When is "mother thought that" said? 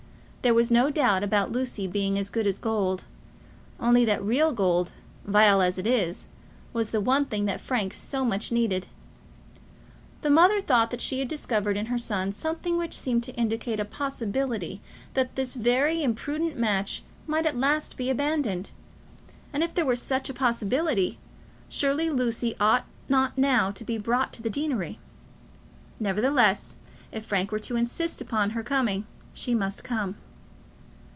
10.31-10.99